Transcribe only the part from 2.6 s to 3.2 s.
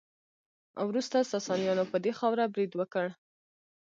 وکړ